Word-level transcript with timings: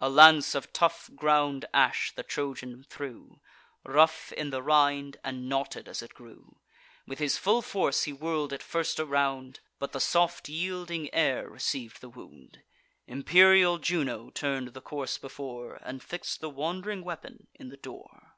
A 0.00 0.08
lance 0.08 0.54
of 0.54 0.72
tough 0.72 1.10
ground 1.16 1.64
ash 1.74 2.12
the 2.14 2.22
Trojan 2.22 2.84
threw, 2.84 3.40
Rough 3.84 4.30
in 4.30 4.50
the 4.50 4.62
rind, 4.62 5.16
and 5.24 5.48
knotted 5.48 5.88
as 5.88 6.00
it 6.00 6.14
grew: 6.14 6.58
With 7.08 7.18
his 7.18 7.38
full 7.38 7.60
force 7.60 8.04
he 8.04 8.12
whirl'd 8.12 8.52
it 8.52 8.62
first 8.62 9.00
around; 9.00 9.58
But 9.80 9.90
the 9.90 9.98
soft 9.98 10.48
yielding 10.48 11.12
air 11.12 11.50
receiv'd 11.50 12.00
the 12.02 12.08
wound: 12.08 12.62
Imperial 13.08 13.78
Juno 13.78 14.30
turn'd 14.30 14.74
the 14.74 14.80
course 14.80 15.18
before, 15.18 15.80
And 15.82 16.00
fix'd 16.00 16.40
the 16.40 16.50
wand'ring 16.50 17.02
weapon 17.02 17.48
in 17.56 17.70
the 17.70 17.76
door. 17.76 18.30